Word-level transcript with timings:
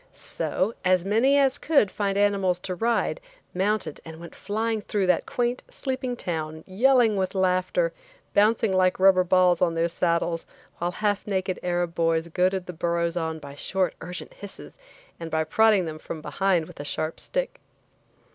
So, 0.13 0.73
as 0.83 1.05
many 1.05 1.37
as 1.37 1.59
could 1.59 1.91
find 1.91 2.17
animals 2.17 2.57
to 2.61 2.73
ride, 2.73 3.21
mounted 3.53 4.01
and 4.03 4.19
went 4.19 4.33
flying 4.33 4.81
through 4.81 5.05
that 5.05 5.27
quaint, 5.27 5.61
sleeping 5.69 6.15
town, 6.15 6.63
yelling 6.65 7.17
with 7.17 7.35
laughter, 7.35 7.93
bouncing 8.33 8.73
like 8.73 8.99
rubber 8.99 9.23
balls 9.23 9.61
on 9.61 9.75
their 9.75 9.87
saddles, 9.87 10.47
while 10.79 10.89
half 10.89 11.27
naked 11.27 11.59
Arab 11.61 11.93
boys 11.93 12.27
goaded 12.29 12.65
the 12.65 12.73
burros 12.73 13.15
on 13.15 13.37
by 13.37 13.53
short, 13.53 13.93
urgent 14.01 14.33
hisses, 14.33 14.75
and 15.19 15.29
by 15.29 15.43
prodding 15.43 15.85
them 15.85 15.99
from 15.99 16.19
behind 16.19 16.65
with 16.65 16.79
a 16.79 16.83
sharp 16.83 17.19
stick. 17.19 17.59